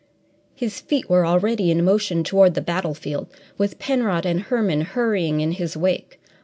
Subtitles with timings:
[0.55, 3.27] His feet were already in motion toward the battlefield,
[3.59, 6.19] with Penrod and Herman hurrying in his wake.